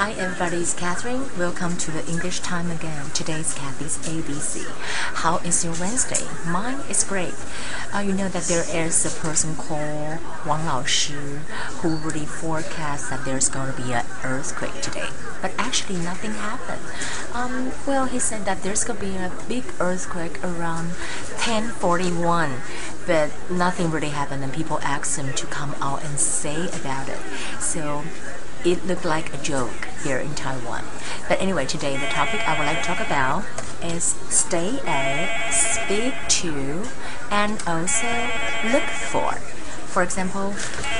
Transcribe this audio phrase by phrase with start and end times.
[0.00, 1.28] Hi everybody, it's Catherine.
[1.38, 3.10] Welcome to the English time again.
[3.10, 4.64] Today's Kathy's ABC.
[5.16, 6.26] How is your Wednesday?
[6.50, 7.34] Mine is great.
[7.94, 13.26] Uh, you know that there is a person called Wang Lao who really forecasts that
[13.26, 15.10] there's going to be an earthquake today.
[15.42, 16.80] But actually nothing happened.
[17.34, 20.92] Um, well, he said that there's going to be a big earthquake around
[21.44, 22.52] 1041
[23.06, 27.18] but nothing really happened and people asked him to come out and say about it.
[27.58, 28.04] So
[28.63, 30.83] it looked like a joke here in Taiwan.
[31.27, 33.43] But anyway, today the topic I would like to talk about
[33.83, 36.83] is stay at, speak to,
[37.31, 38.07] and also
[38.71, 39.33] look for.
[39.87, 40.53] For example,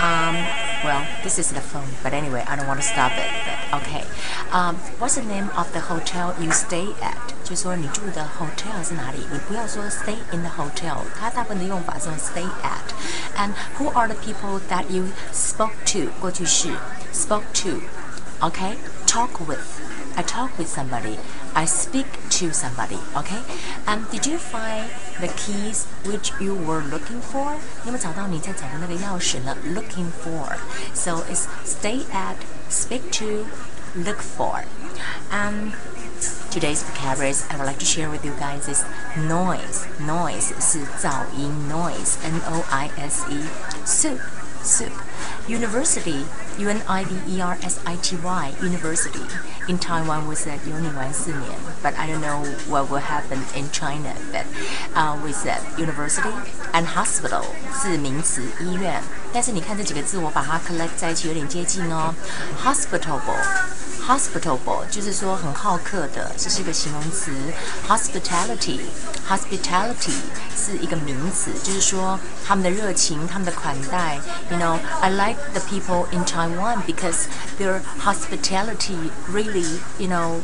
[0.00, 0.34] um,
[0.82, 3.30] well, this is the phone, but anyway, I don't want to stop it.
[3.46, 4.04] But okay,
[4.50, 7.34] um, what's the name of the hotel you stay at？
[7.44, 9.26] 就说你住的 hotel 是哪里？
[9.30, 16.10] 你不要说 stay in the hotel，它大部分的用法是用 stay at。And who are the people that you spoke to？
[16.20, 16.70] 过去式
[17.14, 18.76] spoke to。Okay,
[19.06, 19.80] talk with.
[20.16, 21.18] I talk with somebody.
[21.54, 22.98] I speak to somebody.
[23.16, 23.40] Okay.
[23.86, 24.88] Um, did you find
[25.20, 27.54] the keys which you were looking for?
[27.84, 29.56] 你有没有找到你在找的那个钥匙呢？
[29.74, 30.56] Looking for.
[30.94, 32.36] So it's stay at,
[32.70, 33.46] speak to,
[33.94, 34.64] look for.
[35.30, 35.72] Um,
[36.50, 38.84] Today's vocabularies I would like to share with you guys is
[39.16, 39.86] noise.
[40.00, 42.16] Noise 是噪音 noise.
[42.24, 43.46] N-O-I-S-E.
[43.86, 44.18] Soup.
[44.62, 44.92] Soup.
[45.46, 46.24] University.
[46.58, 48.52] U-N-I-V-E-R-S-I-T-Y.
[48.62, 49.26] University.
[49.68, 54.14] In Taiwan we said 有你玩四年, but I don't know what will happen in China.
[54.32, 54.44] But
[54.94, 56.32] uh, we said university
[56.72, 57.44] and hospital
[57.80, 59.02] 是名词医院。
[59.32, 62.14] 但是你看这几个字，我把它 collect 在一起有点接近哦。
[62.64, 63.83] Hospitable。
[64.06, 67.32] hospitable 就是说很好客的，这是一个形容词。
[67.88, 70.14] hospitality，hospitality
[70.56, 74.20] 是一个名词，就是说他们的热情，他们的款待。
[74.50, 77.26] You know, I like the people in Taiwan because
[77.58, 80.40] their hospitality really, you know.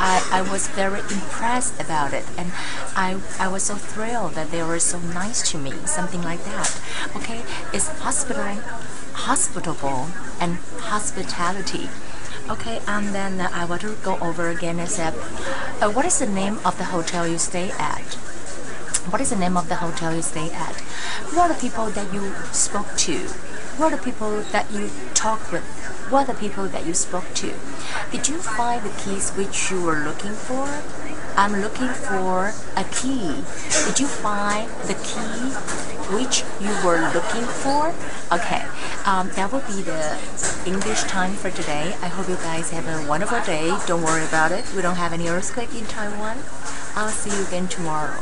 [0.00, 2.50] I, I was very impressed about it and
[2.96, 6.74] I, I was so thrilled that they were so nice to me, something like that.
[7.14, 8.56] Okay, it's hospital,
[9.12, 10.08] hospitable
[10.40, 11.88] and hospitality.
[12.49, 16.19] Okay, and then uh, I want to go over again and say, uh, what is
[16.19, 18.13] the name of the hotel you stay at?
[19.11, 20.75] What is the name of the hotel you stay at?
[21.27, 23.17] Who are the people that you spoke to?
[23.75, 25.63] Who are the people that you talked with?
[26.07, 27.53] Who are the people that you spoke to?
[28.11, 30.67] Did you find the keys which you were looking for?
[31.35, 33.43] I'm looking for a key.
[33.85, 35.51] Did you find the key
[36.13, 37.93] which you were looking for?
[38.31, 38.63] Okay,
[39.05, 40.17] um, that will be the
[40.65, 41.95] English time for today.
[42.01, 43.75] I hope you guys have a wonderful day.
[43.85, 44.65] Don't worry about it.
[44.75, 46.37] We don't have any earthquake in Taiwan.
[46.95, 48.19] I'll see you again tomorrow.